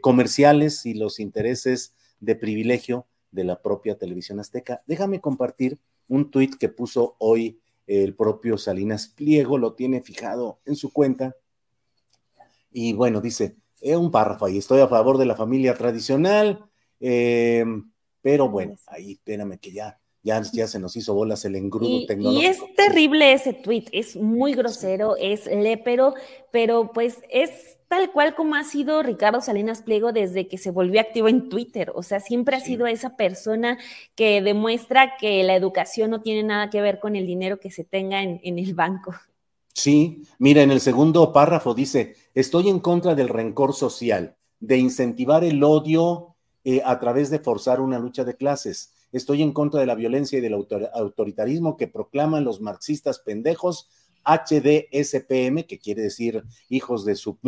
comerciales 0.00 0.86
y 0.86 0.94
los 0.94 1.20
intereses 1.20 1.94
de 2.20 2.34
privilegio 2.34 3.06
de 3.30 3.44
la 3.44 3.60
propia 3.60 3.96
televisión 3.96 4.40
azteca. 4.40 4.82
Déjame 4.86 5.20
compartir 5.20 5.78
un 6.08 6.30
tuit 6.30 6.56
que 6.56 6.68
puso 6.68 7.16
hoy 7.18 7.60
el 7.86 8.14
propio 8.14 8.58
Salinas 8.58 9.08
Pliego, 9.08 9.58
lo 9.58 9.72
tiene 9.74 10.02
fijado 10.02 10.60
en 10.66 10.76
su 10.76 10.92
cuenta. 10.92 11.34
Y 12.70 12.92
bueno, 12.92 13.20
dice, 13.20 13.56
es 13.80 13.96
un 13.96 14.10
párrafo 14.10 14.44
ahí, 14.44 14.58
estoy 14.58 14.80
a 14.80 14.88
favor 14.88 15.18
de 15.18 15.26
la 15.26 15.36
familia 15.36 15.74
tradicional, 15.74 16.66
eh, 17.00 17.64
pero 18.20 18.48
bueno, 18.48 18.76
ahí 18.86 19.12
espérame 19.12 19.58
que 19.58 19.72
ya, 19.72 19.98
ya, 20.28 20.42
ya 20.52 20.66
se 20.66 20.78
nos 20.78 20.94
hizo 20.94 21.14
bolas 21.14 21.44
el 21.46 21.56
engrudo 21.56 22.04
tecnológico. 22.06 22.42
Y 22.42 22.46
es 22.46 22.58
terrible 22.76 23.32
ese 23.32 23.54
tuit, 23.54 23.88
es 23.92 24.14
muy 24.14 24.52
grosero, 24.52 25.16
es 25.16 25.46
lépero, 25.46 26.14
pero 26.50 26.92
pues 26.92 27.18
es 27.30 27.78
tal 27.88 28.12
cual 28.12 28.34
como 28.34 28.54
ha 28.54 28.64
sido 28.64 29.02
Ricardo 29.02 29.40
Salinas 29.40 29.80
Pliego 29.80 30.12
desde 30.12 30.46
que 30.46 30.58
se 30.58 30.70
volvió 30.70 31.00
activo 31.00 31.28
en 31.28 31.48
Twitter. 31.48 31.92
O 31.94 32.02
sea, 32.02 32.20
siempre 32.20 32.56
ha 32.56 32.60
sido 32.60 32.86
esa 32.86 33.16
persona 33.16 33.78
que 34.14 34.42
demuestra 34.42 35.16
que 35.18 35.42
la 35.44 35.56
educación 35.56 36.10
no 36.10 36.20
tiene 36.20 36.42
nada 36.42 36.68
que 36.68 36.82
ver 36.82 37.00
con 37.00 37.16
el 37.16 37.26
dinero 37.26 37.58
que 37.58 37.70
se 37.70 37.84
tenga 37.84 38.22
en, 38.22 38.58
el 38.58 38.74
banco. 38.74 39.14
Sí, 39.72 40.24
mira, 40.38 40.62
en 40.62 40.70
el 40.70 40.80
segundo 40.80 41.32
párrafo 41.32 41.72
dice, 41.72 42.16
estoy 42.34 42.68
en 42.68 42.80
contra 42.80 43.14
del 43.14 43.30
rencor 43.30 43.72
social, 43.72 44.36
de 44.60 44.76
incentivar 44.76 45.42
el 45.42 45.64
odio 45.64 46.34
eh, 46.64 46.82
a 46.84 46.98
través 46.98 47.30
de 47.30 47.38
forzar 47.38 47.80
una 47.80 47.98
lucha 47.98 48.24
de 48.24 48.36
clases. 48.36 48.92
Estoy 49.12 49.42
en 49.42 49.52
contra 49.52 49.80
de 49.80 49.86
la 49.86 49.94
violencia 49.94 50.38
y 50.38 50.42
del 50.42 50.54
autoritarismo 50.54 51.76
que 51.76 51.88
proclaman 51.88 52.44
los 52.44 52.60
marxistas 52.60 53.18
pendejos 53.20 53.88
HDSPM, 54.24 55.64
que 55.64 55.78
quiere 55.78 56.02
decir 56.02 56.44
hijos 56.68 57.04
de 57.04 57.14
su 57.16 57.38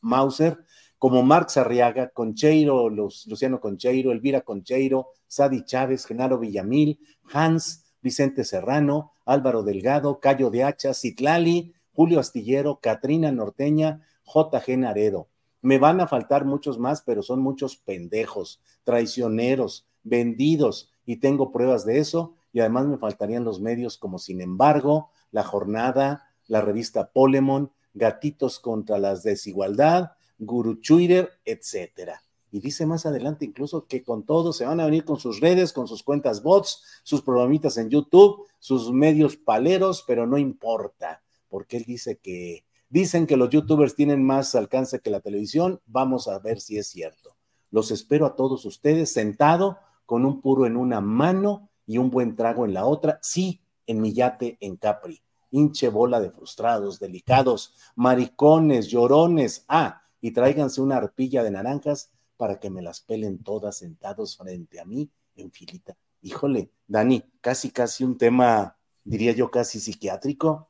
Mauser, 0.00 0.58
como 0.98 1.22
Marx 1.22 1.56
Arriaga, 1.56 2.10
Concheiro, 2.10 2.88
Luciano 2.88 3.60
Concheiro, 3.60 4.12
Elvira 4.12 4.40
Concheiro, 4.42 5.08
Sadi 5.26 5.64
Chávez, 5.64 6.06
Genaro 6.06 6.38
Villamil, 6.38 7.00
Hans, 7.32 7.84
Vicente 8.02 8.44
Serrano, 8.44 9.12
Álvaro 9.24 9.62
Delgado, 9.62 10.20
Cayo 10.20 10.50
de 10.50 10.64
Hacha, 10.64 10.94
Citlali, 10.94 11.74
Julio 11.92 12.20
Astillero, 12.20 12.80
Catrina 12.80 13.32
Norteña, 13.32 14.06
J.G. 14.24 14.78
Naredo. 14.78 15.28
Me 15.62 15.78
van 15.78 16.00
a 16.00 16.06
faltar 16.06 16.44
muchos 16.44 16.78
más, 16.78 17.02
pero 17.02 17.22
son 17.22 17.40
muchos 17.40 17.76
pendejos, 17.76 18.60
traicioneros, 18.84 19.86
vendidos, 20.04 20.92
y 21.08 21.16
tengo 21.16 21.52
pruebas 21.52 21.86
de 21.86 22.00
eso, 22.00 22.34
y 22.52 22.60
además 22.60 22.86
me 22.86 22.98
faltarían 22.98 23.42
los 23.42 23.62
medios 23.62 23.96
como 23.96 24.18
Sin 24.18 24.42
embargo, 24.42 25.10
La 25.30 25.42
Jornada, 25.42 26.34
la 26.46 26.60
revista 26.60 27.12
Polemon, 27.12 27.72
Gatitos 27.94 28.58
contra 28.58 28.98
la 28.98 29.14
Desigualdad, 29.14 30.12
Guru 30.38 30.76
Twitter, 30.82 31.30
etcétera. 31.46 32.22
Y 32.52 32.60
dice 32.60 32.84
más 32.84 33.06
adelante 33.06 33.46
incluso 33.46 33.86
que 33.86 34.02
con 34.02 34.26
todo 34.26 34.52
se 34.52 34.66
van 34.66 34.80
a 34.80 34.84
venir 34.84 35.06
con 35.06 35.18
sus 35.18 35.40
redes, 35.40 35.72
con 35.72 35.88
sus 35.88 36.02
cuentas 36.02 36.42
bots, 36.42 36.84
sus 37.04 37.22
programitas 37.22 37.78
en 37.78 37.88
YouTube, 37.88 38.44
sus 38.58 38.92
medios 38.92 39.38
paleros, 39.38 40.04
pero 40.06 40.26
no 40.26 40.36
importa, 40.36 41.22
porque 41.48 41.78
él 41.78 41.84
dice 41.86 42.18
que 42.18 42.66
dicen 42.90 43.26
que 43.26 43.38
los 43.38 43.48
youtubers 43.48 43.94
tienen 43.94 44.22
más 44.22 44.54
alcance 44.54 45.00
que 45.00 45.08
la 45.08 45.20
televisión. 45.20 45.80
Vamos 45.86 46.28
a 46.28 46.38
ver 46.38 46.60
si 46.60 46.76
es 46.76 46.86
cierto. 46.88 47.30
Los 47.70 47.90
espero 47.90 48.26
a 48.26 48.36
todos 48.36 48.66
ustedes 48.66 49.10
sentado 49.10 49.78
con 50.08 50.24
un 50.24 50.40
puro 50.40 50.64
en 50.64 50.78
una 50.78 51.02
mano 51.02 51.68
y 51.86 51.98
un 51.98 52.08
buen 52.08 52.34
trago 52.34 52.64
en 52.64 52.72
la 52.72 52.86
otra. 52.86 53.18
Sí, 53.20 53.60
en 53.86 54.00
mi 54.00 54.14
yate 54.14 54.56
en 54.60 54.76
Capri 54.76 55.22
hinche 55.50 55.88
bola 55.88 56.20
de 56.20 56.30
frustrados, 56.30 56.98
delicados, 56.98 57.74
maricones, 57.96 58.88
llorones, 58.88 59.64
ah, 59.68 60.02
y 60.20 60.32
tráiganse 60.32 60.80
una 60.80 60.96
arpilla 60.96 61.42
de 61.42 61.50
naranjas 61.50 62.10
para 62.36 62.58
que 62.60 62.70
me 62.70 62.82
las 62.82 63.00
pelen 63.00 63.42
todas 63.42 63.78
sentados 63.78 64.36
frente 64.36 64.80
a 64.80 64.84
mí 64.84 65.10
en 65.36 65.50
filita. 65.50 65.96
Híjole, 66.22 66.70
Dani, 66.86 67.24
casi, 67.40 67.70
casi 67.70 68.04
un 68.04 68.18
tema, 68.18 68.76
diría 69.04 69.32
yo, 69.32 69.50
casi 69.50 69.80
psiquiátrico. 69.80 70.67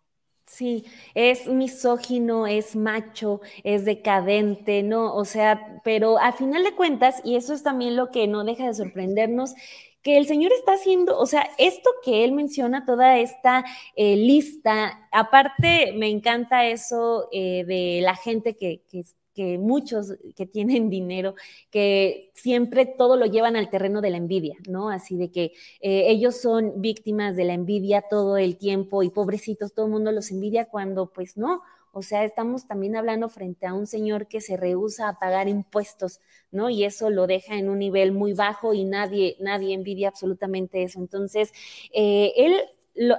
Sí, 0.48 0.86
es 1.14 1.46
misógino, 1.46 2.46
es 2.46 2.74
macho, 2.74 3.42
es 3.64 3.84
decadente, 3.84 4.82
¿no? 4.82 5.14
O 5.14 5.26
sea, 5.26 5.80
pero 5.84 6.18
a 6.18 6.32
final 6.32 6.64
de 6.64 6.74
cuentas, 6.74 7.20
y 7.22 7.36
eso 7.36 7.52
es 7.52 7.62
también 7.62 7.96
lo 7.96 8.10
que 8.10 8.26
no 8.26 8.44
deja 8.44 8.66
de 8.66 8.72
sorprendernos, 8.72 9.54
que 10.02 10.16
el 10.16 10.26
Señor 10.26 10.50
está 10.52 10.72
haciendo, 10.72 11.18
o 11.18 11.26
sea, 11.26 11.46
esto 11.58 11.90
que 12.02 12.24
Él 12.24 12.32
menciona, 12.32 12.86
toda 12.86 13.18
esta 13.18 13.62
eh, 13.94 14.16
lista, 14.16 15.06
aparte 15.12 15.92
me 15.96 16.08
encanta 16.08 16.66
eso 16.66 17.28
eh, 17.30 17.64
de 17.66 18.00
la 18.02 18.16
gente 18.16 18.56
que, 18.56 18.82
que, 18.90 19.02
que, 19.38 19.56
muchos 19.56 20.14
que 20.34 20.46
tienen 20.46 20.90
dinero, 20.98 21.36
que 21.70 22.32
siempre 22.34 22.86
todo 22.86 23.16
lo 23.16 23.26
llevan 23.26 23.54
al 23.54 23.70
terreno 23.70 24.00
de 24.00 24.10
la 24.10 24.16
envidia, 24.16 24.56
¿no? 24.68 24.90
Así 24.90 25.16
de 25.16 25.30
que 25.30 25.52
eh, 25.80 26.06
ellos 26.08 26.40
son 26.40 26.80
víctimas 26.82 27.36
de 27.36 27.44
la 27.44 27.54
envidia 27.54 28.02
todo 28.10 28.36
el 28.36 28.56
tiempo 28.56 29.04
y 29.04 29.10
pobrecitos, 29.10 29.72
todo 29.72 29.86
el 29.86 29.92
mundo 29.92 30.10
los 30.10 30.32
envidia 30.32 30.64
cuando 30.64 31.12
pues 31.12 31.36
no, 31.36 31.62
o 31.92 32.02
sea, 32.02 32.24
estamos 32.24 32.66
también 32.66 32.96
hablando 32.96 33.28
frente 33.28 33.66
a 33.66 33.74
un 33.74 33.86
señor 33.86 34.26
que 34.26 34.40
se 34.40 34.56
rehúsa 34.56 35.08
a 35.08 35.18
pagar 35.18 35.48
impuestos, 35.48 36.20
¿no? 36.50 36.68
Y 36.68 36.84
eso 36.84 37.08
lo 37.10 37.28
deja 37.28 37.54
en 37.54 37.68
un 37.68 37.78
nivel 37.78 38.10
muy 38.12 38.32
bajo 38.34 38.74
y 38.74 38.84
nadie, 38.84 39.36
nadie 39.40 39.72
envidia 39.72 40.08
absolutamente 40.08 40.82
eso. 40.82 40.98
Entonces, 40.98 41.52
eh, 41.94 42.32
él 42.36 42.56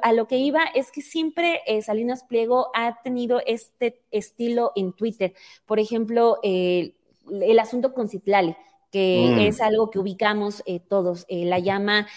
a 0.02 0.14
lo 0.14 0.28
que 0.28 0.38
iba 0.38 0.64
es 0.76 0.92
que 0.92 1.02
siempre 1.02 1.62
eh, 1.66 1.82
Salinas 1.82 2.24
Pliego 2.24 2.70
ha 2.74 3.02
tenido 3.02 3.42
este 3.46 4.02
estilo 4.12 4.72
en 4.76 4.94
Twitter. 4.94 5.34
Por 5.66 5.80
ejemplo, 5.80 6.38
eh, 6.44 6.94
el 7.42 7.60
asunto 7.60 7.94
con 7.94 8.10
Citlali 8.10 8.56
que 8.92 9.36
mm. 9.36 9.40
es 9.42 9.62
algo 9.62 9.92
que 9.92 10.00
ubicamos 10.00 10.64
todos. 10.88 11.28
la 11.30 11.60
llama 11.60 12.08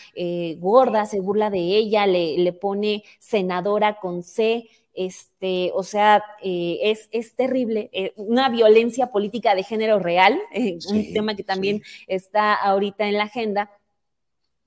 gorda, 0.57 1.05
se 1.05 1.21
burla 1.21 1.51
de 1.51 1.59
ella, 1.59 2.07
le, 2.07 2.39
le, 2.39 2.53
pone 2.55 3.05
senadora 3.19 4.01
con 4.01 4.23
C, 4.23 4.71
este, 4.95 5.71
o 5.75 5.83
sea, 5.83 6.23
eh, 6.43 6.79
es, 6.83 7.09
es, 7.13 7.35
terrible, 7.35 7.89
eh, 7.93 8.13
una 8.17 8.49
violencia 8.51 9.07
política 9.11 9.55
de 9.55 9.63
género 9.63 9.99
real, 9.99 10.39
eh, 10.53 10.79
un 10.89 11.13
tema 11.13 11.35
que 11.35 11.45
también 11.45 11.83
está 12.07 12.55
ahorita 12.55 13.07
en 13.07 13.15
la 13.15 13.25
agenda. 13.25 13.71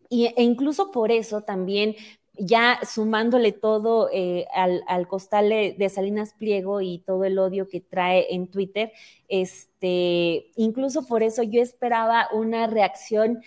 Y, 0.09 0.27
e 0.27 0.43
incluso 0.43 0.91
por 0.91 1.11
eso 1.11 1.41
también 1.41 1.95
ya 2.37 2.79
sumándole 2.85 3.51
todo 3.51 4.09
al, 4.53 4.83
al, 4.87 5.07
costal 5.07 5.49
de, 5.49 5.89
Salinas 5.89 6.33
Pliego 6.33 6.81
y 6.81 6.99
todo 6.99 7.23
el 7.23 7.39
odio 7.39 7.67
que 7.67 7.81
trae 7.81 8.33
en 8.33 8.47
Twitter, 8.47 8.91
este, 9.27 10.51
incluso 10.55 11.05
por 11.07 11.23
eso 11.23 11.43
yo 11.43 11.61
esperaba 11.61 12.27
una 12.33 12.67
reacción 12.67 13.41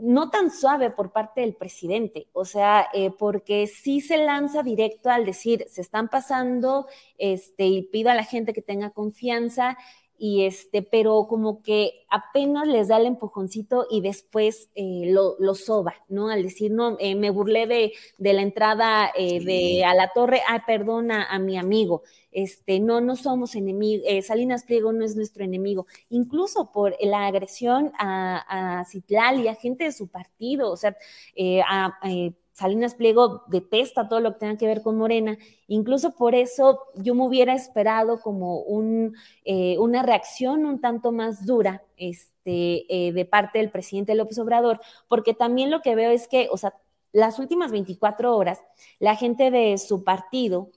no 0.00 0.30
tan 0.30 0.50
suave 0.50 0.90
por 0.90 1.12
parte 1.12 1.40
del 1.40 1.54
presidente, 1.54 2.28
o 2.32 2.44
sea, 2.44 2.88
eh, 2.92 3.10
porque 3.10 3.66
sí 3.66 4.00
se 4.00 4.18
lanza 4.18 4.62
directo 4.62 5.10
al 5.10 5.24
decir, 5.24 5.66
se 5.68 5.80
están 5.80 6.08
pasando, 6.08 6.86
este, 7.18 7.66
y 7.66 7.82
pido 7.82 8.10
a 8.10 8.14
la 8.14 8.24
gente 8.24 8.52
que 8.52 8.62
tenga 8.62 8.90
confianza, 8.90 9.76
y 10.18 10.44
este, 10.44 10.82
pero 10.82 11.26
como 11.28 11.62
que 11.62 12.04
apenas 12.10 12.66
les 12.66 12.88
da 12.88 12.96
el 12.96 13.06
empujoncito 13.06 13.86
y 13.88 14.00
después 14.00 14.68
eh, 14.74 15.04
lo, 15.06 15.36
lo, 15.38 15.54
soba, 15.54 15.94
¿no? 16.08 16.28
Al 16.28 16.42
decir, 16.42 16.72
no, 16.72 16.96
eh, 16.98 17.14
me 17.14 17.30
burlé 17.30 17.66
de, 17.66 17.92
de 18.18 18.32
la 18.32 18.42
entrada 18.42 19.10
eh, 19.16 19.40
de 19.44 19.84
a 19.84 19.94
la 19.94 20.10
torre, 20.12 20.40
ah, 20.48 20.64
perdona 20.66 21.24
a 21.24 21.38
mi 21.38 21.56
amigo, 21.56 22.02
este, 22.32 22.80
no, 22.80 23.00
no 23.00 23.16
somos 23.16 23.54
enemigos, 23.54 24.06
Salinas 24.26 24.64
Pliego 24.64 24.92
no 24.92 25.04
es 25.04 25.14
nuestro 25.16 25.44
enemigo, 25.44 25.86
incluso 26.10 26.72
por 26.72 26.96
la 27.00 27.26
agresión 27.26 27.92
a, 27.98 28.80
a 28.80 28.84
Citlal 28.84 29.40
y 29.40 29.48
a 29.48 29.54
gente 29.54 29.84
de 29.84 29.92
su 29.92 30.08
partido, 30.08 30.70
o 30.70 30.76
sea, 30.76 30.96
a 31.66 31.98
Salinas 32.58 32.96
Pliego 32.96 33.44
detesta 33.46 34.08
todo 34.08 34.18
lo 34.18 34.32
que 34.32 34.40
tenga 34.40 34.58
que 34.58 34.66
ver 34.66 34.82
con 34.82 34.98
Morena. 34.98 35.38
Incluso 35.68 36.16
por 36.16 36.34
eso 36.34 36.80
yo 36.96 37.14
me 37.14 37.22
hubiera 37.22 37.54
esperado 37.54 38.20
como 38.20 38.62
un, 38.62 39.14
eh, 39.44 39.78
una 39.78 40.02
reacción 40.02 40.66
un 40.66 40.80
tanto 40.80 41.12
más 41.12 41.46
dura 41.46 41.84
este, 41.96 42.84
eh, 42.92 43.12
de 43.12 43.24
parte 43.24 43.58
del 43.58 43.70
presidente 43.70 44.16
López 44.16 44.40
Obrador, 44.40 44.80
porque 45.06 45.34
también 45.34 45.70
lo 45.70 45.82
que 45.82 45.94
veo 45.94 46.10
es 46.10 46.26
que, 46.26 46.48
o 46.50 46.56
sea, 46.56 46.74
las 47.12 47.38
últimas 47.38 47.70
24 47.70 48.36
horas, 48.36 48.60
la 48.98 49.14
gente 49.14 49.52
de 49.52 49.78
su 49.78 50.02
partido 50.02 50.68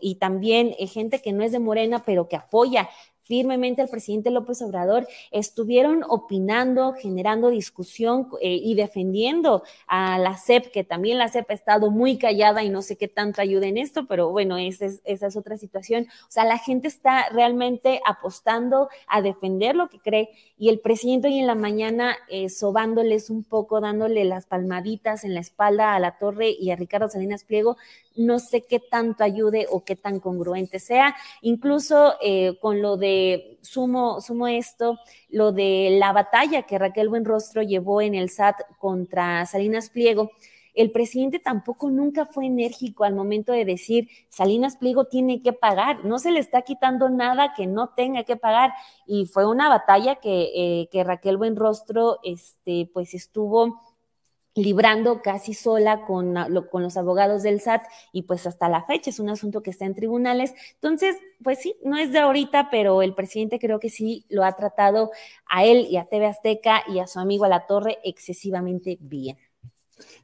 y 0.00 0.14
también 0.14 0.76
eh, 0.78 0.86
gente 0.86 1.20
que 1.20 1.32
no 1.32 1.42
es 1.42 1.50
de 1.50 1.58
Morena, 1.58 2.04
pero 2.06 2.28
que 2.28 2.36
apoya 2.36 2.88
firmemente 3.24 3.82
al 3.82 3.88
presidente 3.88 4.30
López 4.30 4.62
Obrador, 4.62 5.06
estuvieron 5.32 6.04
opinando, 6.08 6.92
generando 6.92 7.50
discusión 7.50 8.28
eh, 8.40 8.60
y 8.62 8.74
defendiendo 8.74 9.64
a 9.86 10.18
la 10.18 10.36
CEP, 10.36 10.70
que 10.70 10.84
también 10.84 11.18
la 11.18 11.28
CEP 11.28 11.50
ha 11.50 11.54
estado 11.54 11.90
muy 11.90 12.18
callada 12.18 12.62
y 12.62 12.70
no 12.70 12.82
sé 12.82 12.96
qué 12.96 13.08
tanto 13.08 13.40
ayuda 13.40 13.66
en 13.66 13.78
esto, 13.78 14.06
pero 14.06 14.30
bueno, 14.30 14.58
esa 14.58 14.86
es, 14.86 15.00
esa 15.04 15.26
es 15.26 15.36
otra 15.36 15.56
situación. 15.56 16.06
O 16.28 16.30
sea, 16.30 16.44
la 16.44 16.58
gente 16.58 16.86
está 16.86 17.28
realmente 17.30 18.00
apostando 18.06 18.88
a 19.08 19.22
defender 19.22 19.74
lo 19.74 19.88
que 19.88 19.98
cree 19.98 20.28
y 20.58 20.68
el 20.68 20.80
presidente 20.80 21.28
hoy 21.28 21.38
en 21.38 21.46
la 21.46 21.54
mañana 21.54 22.16
eh, 22.28 22.48
sobándoles 22.48 23.30
un 23.30 23.42
poco, 23.42 23.80
dándole 23.80 24.24
las 24.24 24.46
palmaditas 24.46 25.24
en 25.24 25.34
la 25.34 25.40
espalda 25.40 25.94
a 25.94 25.98
la 25.98 26.18
torre 26.18 26.50
y 26.50 26.70
a 26.70 26.76
Ricardo 26.76 27.08
Salinas 27.08 27.44
Pliego, 27.44 27.76
no 28.16 28.38
sé 28.38 28.62
qué 28.62 28.78
tanto 28.78 29.24
ayude 29.24 29.66
o 29.70 29.84
qué 29.84 29.96
tan 29.96 30.20
congruente 30.20 30.78
sea. 30.78 31.16
Incluso 31.42 32.14
eh, 32.22 32.58
con 32.60 32.80
lo 32.80 32.96
de, 32.96 33.13
sumo, 33.62 34.20
sumo 34.20 34.48
esto, 34.48 34.98
lo 35.28 35.52
de 35.52 35.96
la 35.98 36.12
batalla 36.12 36.62
que 36.62 36.78
Raquel 36.78 37.08
Buenrostro 37.08 37.62
llevó 37.62 38.00
en 38.00 38.14
el 38.14 38.30
SAT 38.30 38.60
contra 38.78 39.46
Salinas 39.46 39.90
Pliego, 39.90 40.30
el 40.74 40.90
presidente 40.90 41.38
tampoco 41.38 41.88
nunca 41.88 42.26
fue 42.26 42.46
enérgico 42.46 43.04
al 43.04 43.14
momento 43.14 43.52
de 43.52 43.64
decir 43.64 44.08
Salinas 44.28 44.76
Pliego 44.76 45.04
tiene 45.04 45.40
que 45.40 45.52
pagar, 45.52 46.04
no 46.04 46.18
se 46.18 46.32
le 46.32 46.40
está 46.40 46.62
quitando 46.62 47.08
nada 47.08 47.54
que 47.56 47.66
no 47.66 47.90
tenga 47.90 48.24
que 48.24 48.36
pagar. 48.36 48.72
Y 49.06 49.26
fue 49.26 49.46
una 49.46 49.68
batalla 49.68 50.16
que, 50.16 50.50
eh, 50.54 50.88
que 50.90 51.04
Raquel 51.04 51.36
Buenrostro 51.36 52.18
este, 52.24 52.90
pues 52.92 53.14
estuvo 53.14 53.80
librando 54.54 55.20
casi 55.20 55.54
sola 55.54 56.04
con, 56.06 56.34
los 56.34 56.96
abogados 56.96 57.42
del 57.42 57.60
SAT 57.60 57.82
y 58.12 58.22
pues 58.22 58.46
hasta 58.46 58.68
la 58.68 58.84
fecha 58.84 59.10
es 59.10 59.18
un 59.18 59.28
asunto 59.28 59.62
que 59.62 59.70
está 59.70 59.84
en 59.84 59.94
tribunales. 59.94 60.54
Entonces, 60.74 61.16
pues 61.42 61.60
sí, 61.60 61.74
no 61.84 61.96
es 61.96 62.12
de 62.12 62.20
ahorita, 62.20 62.68
pero 62.70 63.02
el 63.02 63.14
presidente 63.14 63.58
creo 63.58 63.80
que 63.80 63.90
sí 63.90 64.24
lo 64.28 64.44
ha 64.44 64.54
tratado 64.56 65.10
a 65.46 65.64
él 65.64 65.86
y 65.90 65.96
a 65.96 66.04
TV 66.04 66.26
Azteca 66.26 66.82
y 66.88 67.00
a 67.00 67.06
su 67.06 67.18
amigo 67.18 67.44
a 67.44 67.48
la 67.48 67.66
torre 67.66 67.98
excesivamente 68.04 68.98
bien. 69.00 69.36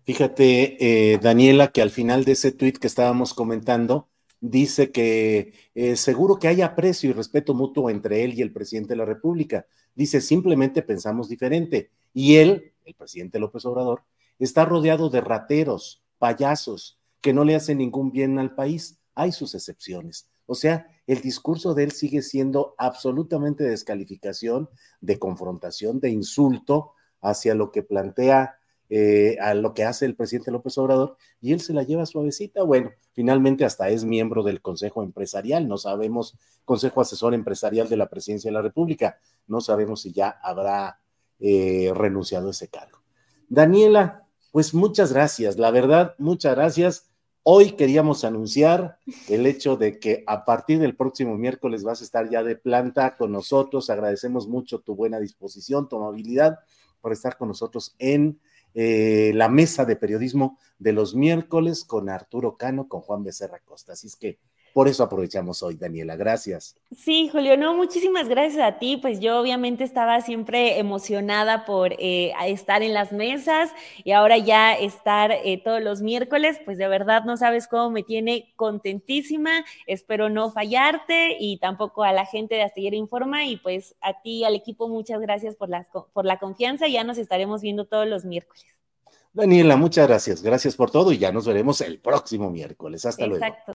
Fíjate, 0.05 1.13
eh, 1.13 1.19
Daniela, 1.19 1.69
que 1.69 1.83
al 1.83 1.91
final 1.91 2.25
de 2.25 2.33
ese 2.33 2.53
tweet 2.53 2.73
que 2.73 2.87
estábamos 2.87 3.35
comentando, 3.35 4.09
dice 4.41 4.91
que 4.91 5.53
eh, 5.75 5.97
seguro 5.97 6.39
que 6.39 6.49
hay 6.49 6.63
aprecio 6.63 7.11
y 7.11 7.13
respeto 7.13 7.55
mutuo 7.55 7.91
entre 7.91 8.25
él 8.25 8.35
y 8.35 8.43
el 8.43 8.53
presidente 8.53 8.91
de 8.91 8.97
la 8.97 9.05
República. 9.05 9.67
Dice, 9.95 10.21
simplemente 10.21 10.83
pensamos 10.83 11.29
diferente. 11.29 11.91
Y 12.15 12.37
él, 12.37 12.73
el 12.85 12.95
presidente 12.95 13.39
López 13.39 13.65
Obrador, 13.67 14.03
está 14.45 14.65
rodeado 14.65 15.11
de 15.11 15.21
rateros, 15.21 16.03
payasos, 16.19 16.99
que 17.21 17.33
no 17.33 17.45
le 17.45 17.55
hacen 17.55 17.79
ningún 17.79 18.11
bien 18.11 18.39
al 18.39 18.55
país. 18.55 18.99
Hay 19.15 19.33
sus 19.33 19.55
excepciones. 19.55 20.29
O 20.47 20.55
sea, 20.55 20.89
el 21.07 21.21
discurso 21.21 21.75
de 21.75 21.85
él 21.85 21.93
sigue 21.93 22.23
siendo 22.23 22.75
absolutamente 22.79 23.63
de 23.63 23.71
descalificación, 23.71 24.69
de 25.01 25.19
confrontación, 25.19 26.01
de 26.01 26.11
insulto 26.11 26.95
hacia 27.21 27.55
lo 27.55 27.71
que 27.71 27.83
plantea, 27.83 28.57
eh, 28.89 29.37
a 29.41 29.55
lo 29.55 29.75
que 29.75 29.85
hace 29.85 30.07
el 30.07 30.17
presidente 30.17 30.51
López 30.51 30.77
Obrador, 30.79 31.17
y 31.41 31.53
él 31.53 31.61
se 31.61 31.73
la 31.73 31.85
lleva 31.85 32.07
suavecita. 32.07 32.65
Bueno, 32.65 32.91
finalmente 33.13 33.65
hasta 33.65 33.91
es 33.91 34.05
miembro 34.05 34.43
del 34.43 34.61
Consejo 34.61 35.03
Empresarial, 35.03 35.69
no 35.69 35.79
sabemos, 35.79 36.37
Consejo 36.65 37.01
Asesor 37.01 37.35
Empresarial 37.35 37.89
de 37.89 37.97
la 37.97 38.09
Presidencia 38.09 38.49
de 38.49 38.55
la 38.55 38.63
República, 38.63 39.21
no 39.47 39.61
sabemos 39.61 40.03
si 40.03 40.13
ya 40.13 40.31
habrá 40.43 41.01
eh, 41.39 41.93
renunciado 41.95 42.49
a 42.49 42.51
ese 42.51 42.69
cargo. 42.69 42.99
Daniela, 43.49 44.27
pues 44.51 44.75
muchas 44.75 45.13
gracias, 45.13 45.59
la 45.59 45.71
verdad, 45.71 46.15
muchas 46.19 46.55
gracias. 46.55 47.11
Hoy 47.43 47.73
queríamos 47.73 48.25
anunciar 48.25 48.99
el 49.29 49.47
hecho 49.47 49.77
de 49.77 49.99
que 49.99 50.25
a 50.27 50.45
partir 50.45 50.79
del 50.79 50.95
próximo 50.95 51.39
miércoles 51.39 51.85
vas 51.85 52.01
a 52.01 52.05
estar 52.05 52.29
ya 52.29 52.43
de 52.43 52.55
planta 52.55 53.17
con 53.17 53.33
nosotros. 53.33 53.89
Agradecemos 53.89 54.47
mucho 54.47 54.81
tu 54.81 54.95
buena 54.95 55.19
disposición, 55.19 55.89
tu 55.89 55.97
amabilidad 55.97 56.59
por 57.01 57.13
estar 57.13 57.39
con 57.39 57.49
nosotros 57.49 57.95
en 57.99 58.39
eh, 58.75 59.33
la 59.35 59.49
mesa 59.49 59.85
de 59.85 59.97
periodismo 59.97 60.59
de 60.79 60.93
los 60.93 61.15
miércoles 61.15 61.85
con 61.85 62.11
Arturo 62.11 62.57
Cano, 62.57 62.89
con 62.89 63.01
Juan 63.01 63.25
Becerra 63.25 63.61
Costa. 63.61 63.95
Así 63.95 64.07
es 64.07 64.17
que 64.17 64.39
por 64.73 64.89
eso 64.89 65.03
aprovechamos 65.03 65.63
hoy, 65.63 65.77
Daniela. 65.77 66.17
Gracias. 66.17 66.77
Sí, 66.97 67.29
Julio, 67.31 67.57
no, 67.57 67.75
muchísimas 67.75 68.29
gracias 68.29 68.63
a 68.63 68.79
ti. 68.79 68.97
Pues 68.97 69.21
yo 69.21 69.41
obviamente 69.41 69.85
estaba 69.85 70.21
siempre 70.21 70.79
emocionada 70.79 71.65
por 71.65 71.95
eh, 71.99 72.33
estar 72.47 72.83
en 72.83 72.95
las 72.95 73.13
mesas 73.13 73.71
y 74.05 74.13
ahora 74.13 74.39
ya 74.39 74.73
estar 74.73 75.33
eh, 75.33 75.61
todos 75.63 75.83
los 75.83 76.03
miércoles, 76.03 76.61
pues 76.65 76.79
de 76.79 76.89
verdad 76.89 77.25
no 77.25 77.37
sabes 77.37 77.69
cómo 77.69 77.91
me 77.91 78.03
tiene 78.03 78.53
contentísima. 78.57 79.65
Espero 79.87 80.29
no 80.29 80.51
fallarte 80.51 81.37
y 81.39 81.59
tampoco 81.59 82.05
a 82.05 82.13
la 82.13 82.27
gente 82.27 82.55
de 82.55 82.63
Astillero 82.63 82.97
Informa 82.97 83.45
y 83.45 83.57
pues 83.57 83.95
a 84.01 84.21
ti, 84.23 84.45
al 84.45 84.55
equipo, 84.55 84.89
muchas 84.89 85.21
gracias 85.21 85.57
por, 85.57 85.69
las, 85.69 85.89
por 85.89 86.25
la 86.25 86.39
confianza. 86.39 86.87
Ya 86.89 87.05
nos 87.05 87.19
estaremos 87.19 87.63
viendo 87.63 87.87
todos 87.87 88.07
los 88.07 88.25
miércoles. 88.25 88.67
Daniela, 89.33 89.77
muchas 89.77 90.09
gracias. 90.09 90.43
Gracias 90.43 90.75
por 90.75 90.91
todo 90.91 91.13
y 91.13 91.19
ya 91.19 91.31
nos 91.31 91.47
veremos 91.47 91.81
el 91.81 92.01
próximo 92.01 92.51
miércoles. 92.51 93.05
Hasta 93.05 93.25
Exacto. 93.27 93.63
luego. 93.67 93.80